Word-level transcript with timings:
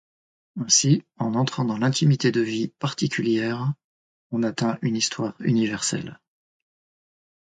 Ainsi, 0.59 1.03
en 1.19 1.35
entrant 1.35 1.63
dans 1.63 1.77
l’intimité 1.77 2.31
de 2.31 2.41
vies 2.41 2.69
particulières, 2.79 3.71
on 4.31 4.41
atteint 4.41 4.79
une 4.81 4.95
histoire 4.95 5.35
universelle. 5.39 6.19